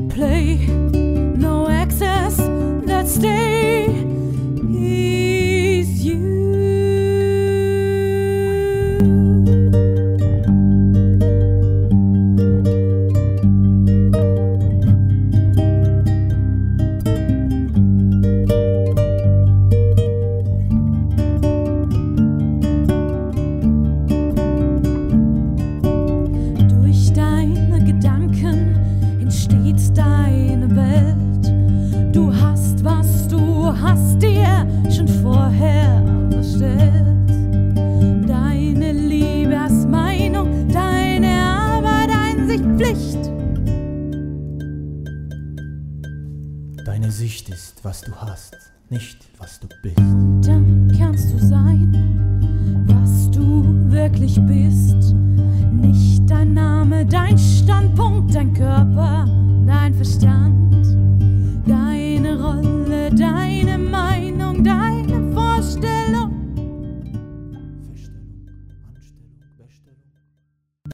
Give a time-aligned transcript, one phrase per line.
[0.00, 0.89] you play.
[29.94, 32.14] Deine Welt.
[32.14, 37.28] Du hast, was du hast dir schon vorher bestellt.
[38.26, 43.30] Deine Liebe als Meinung, deine Arbeit, Einsicht, Pflicht.
[46.84, 48.56] Deine Sicht ist, was du hast,
[48.88, 49.98] nicht was du bist.
[50.46, 54.89] Dann kannst du sein, was du wirklich bist.
[59.90, 60.86] dein Verstand,
[61.66, 64.09] deine Rolle, deine Meinung.